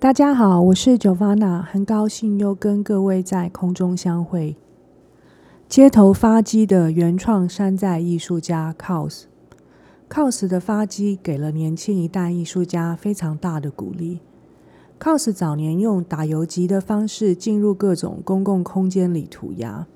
[0.00, 4.54] 大家好，我是 Giovanna，很高兴又跟各位在空中相会。
[5.68, 14.20] 街头发机的原创山寨艺术家 Cos，Cos 的发机给了年轻一代艺术家非常大的鼓励。
[15.00, 19.88] Cos 早年用打游击的方式进入各种公共空间里涂鸦。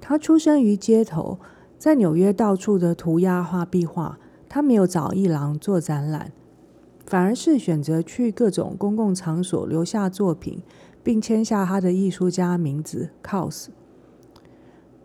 [0.00, 1.40] 他出生于街头，
[1.76, 4.20] 在纽约到处的涂鸦画壁画。
[4.48, 6.30] 他没有找艺廊做展览。
[7.06, 10.62] 反而是选择去各种公共场所留下作品，
[11.02, 13.68] 并签下他的艺术家名字 Cos。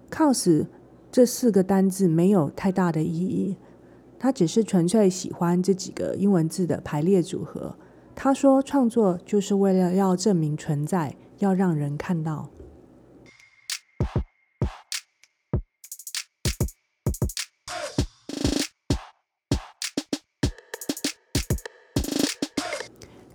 [0.09, 0.65] Cos
[1.11, 3.57] 这四个单字没有太大的意义，
[4.17, 7.75] 他只是纯粹喜欢这几个英文字的排列组合。
[8.15, 12.49] 他说，创作就是为了要证明存在，要让人看到。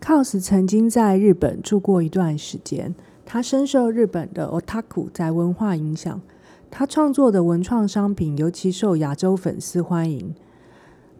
[0.04, 6.20] Kaws 曾经在日本住过一段时间，他深受日本的 Otaku 在文化影响。
[6.70, 10.34] 他创作的文创商品尤其受亚洲粉丝欢迎。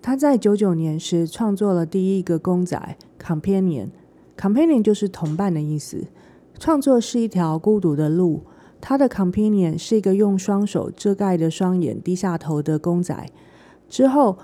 [0.03, 6.05] 他在九九年时创作了第一个公仔 Companion，Companion 就是同伴的意思。
[6.59, 8.43] 创作是一条孤独的路。
[8.83, 13.31] 他的 Companion 是一个用双手遮盖的双眼、低下头的公仔。
[13.89, 14.37] 之后。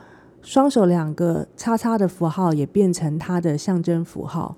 [0.43, 4.57] 双手两个叉叉的符号也变成他的象征符号。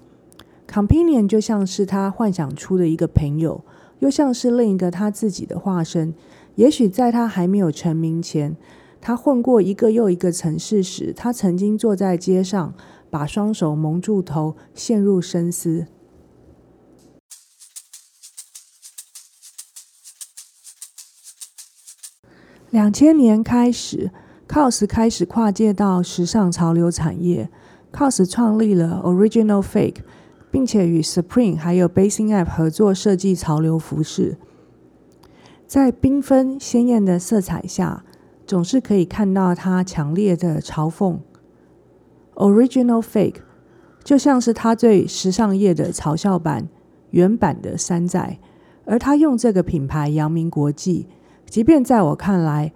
[0.66, 3.62] Companion 就像是他幻想出的一个朋友，
[3.98, 6.14] 又像是另一个他自己的化身。
[6.55, 8.56] 也许在他还没有成名前，
[9.00, 12.72] 他混过一个又一个城市时，他曾经坐在街上，
[13.10, 15.86] 把双手蒙住头，陷入深思。
[22.70, 24.10] 两千年开始。
[24.53, 27.48] Kaws 开始跨界到时尚潮流产业。
[27.91, 30.03] Kaws 创立了 Original Fake，
[30.50, 34.37] 并且与 Supreme 还有 Basing App 合作设计潮流服饰。
[35.66, 38.04] 在缤纷鲜艳的色彩下，
[38.47, 41.21] 总是可以看到它强烈的嘲讽。
[42.34, 43.37] Original Fake
[44.05, 46.69] 就像是他对时尚业的嘲笑版、
[47.12, 48.38] 原版的山寨，
[48.84, 51.06] 而他用这个品牌扬名国际。
[51.49, 52.75] 即便在我看来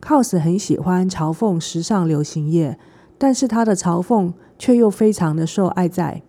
[0.00, 2.78] ，Cos 很喜欢嘲讽时尚流行业，
[3.18, 6.22] 但是他的嘲讽却又非常的受爱戴。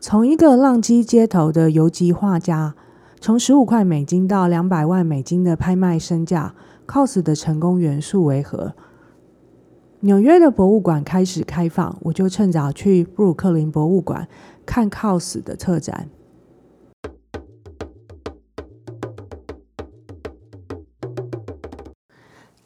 [0.00, 2.74] 从一个浪迹街头的游击画家，
[3.20, 6.54] 从十五块美金到两百万美金的拍卖身价
[6.86, 8.74] ，Cos 的成功元素为何？
[10.00, 14.28] 纽约的博物馆开始开放，我就趁早去布鲁克林博物馆
[14.64, 16.08] 看 Cos 的特展。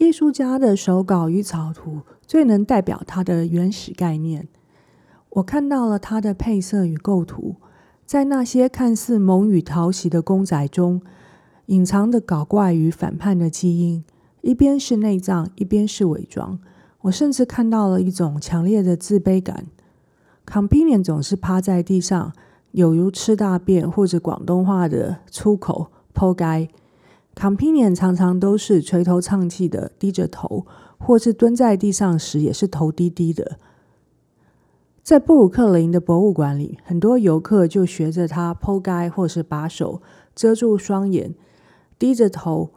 [0.02, 4.48] 艺术家的手稿与草图最能代表他的原始概念。
[5.30, 7.54] 我看到了他的配色与构图，
[8.04, 11.00] 在那些看似萌与讨喜的公仔中，
[11.66, 14.02] 隐藏的搞怪与反叛的基因，
[14.40, 16.58] 一边是内脏，一边是伪装。
[17.02, 19.66] 我甚至看到了一种强烈的自卑感。
[20.44, 22.32] Companion 总是趴在地上，
[22.72, 26.68] 有如吃大便，或者广东话的粗口“扑街”。
[27.34, 30.66] Companion 常常都是垂头丧气的低着头，
[30.98, 33.58] 或是蹲在地上时也是头低低的。
[35.02, 40.00] 在布鲁克林的博物馆里，很多游客就学着他扑街，或是把手
[40.34, 41.34] 遮住双眼，
[41.98, 42.70] 低着头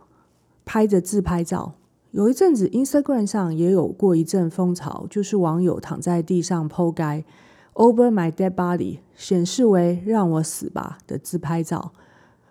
[0.65, 1.73] 拍着自拍照。
[2.09, 7.25] 有一阵子，Instagram 上也有过一阵风潮，就是网友躺在地上扑街
[7.73, 11.91] ，Over my dead body，显示为“让我死吧”的自拍照。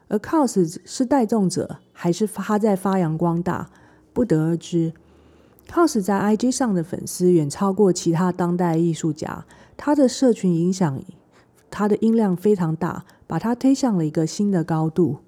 [0.08, 3.70] 而 Cous 是带动者，还是他在发扬光大，
[4.12, 4.92] 不得而知。
[5.68, 11.02] Cous 在 IG 上的粉丝远超过其他当代艺术家，他的社群影响，
[11.70, 15.18] 他的音量非常大，把他推向了一个新的高度。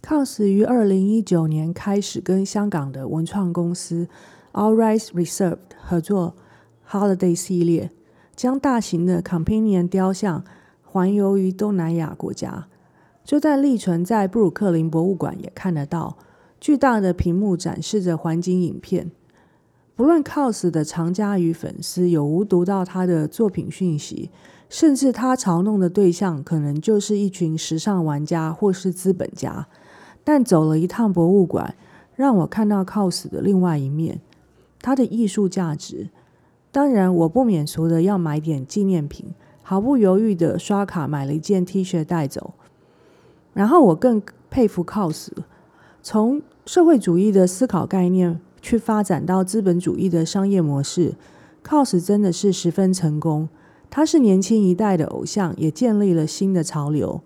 [0.00, 4.08] Kaws 于二零一九年开始跟香港的文创公司
[4.52, 6.36] All Rights Reserved 合作
[6.88, 7.90] Holiday 系列。
[8.36, 10.44] 将大型的 Companion 雕像
[10.84, 12.68] 环游于东南亚国家，
[13.24, 16.18] 就在立存在布鲁克林博物馆也看得到，
[16.60, 19.10] 巨大的屏幕展示着环境影片。
[19.94, 24.30] 不论 Cos 的藏家与粉丝有无读到他的作品讯息，
[24.68, 29.66] 甚至他嘲弄的对象可能就是一群时尚玩家或是资本家，
[30.22, 31.74] 但走了一趟博物馆，
[32.14, 34.20] 让我看到 Cos 的另外一面，
[34.82, 36.10] 他的艺术价值。
[36.76, 39.24] 当然，我不免俗的要买点纪念品，
[39.62, 42.52] 毫不犹豫的刷卡买了一件 T 恤带走。
[43.54, 44.20] 然后我更
[44.50, 45.28] 佩服 Cos，
[46.02, 51.14] 从社会主义的思考概念去发展到资本主义的商业模式。
[51.66, 53.48] ，Cos 真的是十分成功，
[53.88, 57.22] 他是年轻一代的偶像，也建立了新的潮流。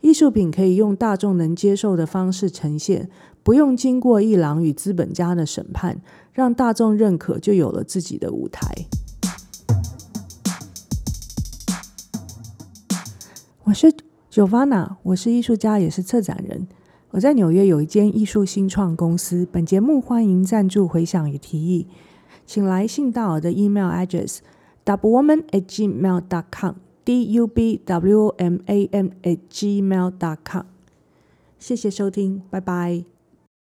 [0.00, 3.10] 艺术品可以用大众能接受的方式呈现，
[3.42, 6.00] 不用经过一郎与资本家的审判，
[6.36, 8.70] 让大众认可，就有了自己的舞台。
[13.64, 13.90] 我是
[14.30, 16.68] Giovanna，我是艺术家，也是策展人。
[17.12, 19.48] 我在纽约有一间艺术新创公司。
[19.50, 21.86] 本节目欢迎赞助、回响与提议，
[22.44, 24.40] 请来信到我的 email address
[24.84, 30.36] dubwoman at gmail dot com，d u b w o m a n at gmail dot
[30.44, 30.66] com。
[31.58, 33.15] 谢谢收听，拜拜。